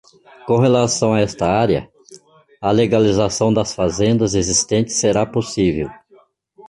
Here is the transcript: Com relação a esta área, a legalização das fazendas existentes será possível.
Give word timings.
Com 0.47 0.57
relação 0.59 1.13
a 1.13 1.19
esta 1.21 1.45
área, 1.47 1.87
a 2.59 2.71
legalização 2.71 3.53
das 3.53 3.75
fazendas 3.75 4.33
existentes 4.33 4.95
será 4.95 5.27
possível. 5.27 5.91